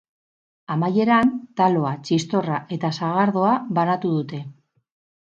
[0.75, 1.27] Amaieran,
[1.59, 3.51] taloa, txistorra eta sagardoa
[3.81, 4.41] banatu dute.